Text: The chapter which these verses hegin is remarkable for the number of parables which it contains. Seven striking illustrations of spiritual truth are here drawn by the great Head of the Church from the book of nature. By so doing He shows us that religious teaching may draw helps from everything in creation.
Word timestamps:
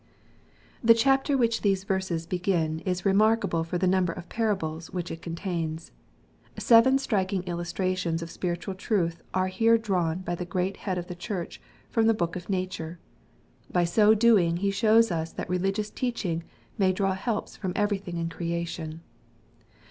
The 0.83 0.95
chapter 0.95 1.37
which 1.37 1.61
these 1.61 1.83
verses 1.83 2.25
hegin 2.25 2.79
is 2.87 3.05
remarkable 3.05 3.63
for 3.63 3.77
the 3.77 3.85
number 3.85 4.11
of 4.11 4.29
parables 4.29 4.89
which 4.89 5.11
it 5.11 5.21
contains. 5.21 5.91
Seven 6.57 6.97
striking 6.97 7.43
illustrations 7.43 8.23
of 8.23 8.31
spiritual 8.31 8.73
truth 8.73 9.21
are 9.35 9.45
here 9.49 9.77
drawn 9.77 10.21
by 10.23 10.33
the 10.33 10.43
great 10.43 10.75
Head 10.77 10.97
of 10.97 11.05
the 11.05 11.13
Church 11.13 11.61
from 11.91 12.07
the 12.07 12.15
book 12.15 12.35
of 12.35 12.49
nature. 12.49 12.97
By 13.71 13.83
so 13.83 14.15
doing 14.15 14.57
He 14.57 14.71
shows 14.71 15.11
us 15.11 15.31
that 15.33 15.47
religious 15.47 15.91
teaching 15.91 16.45
may 16.79 16.91
draw 16.91 17.13
helps 17.13 17.55
from 17.55 17.71
everything 17.75 18.17
in 18.17 18.27
creation. 18.27 19.01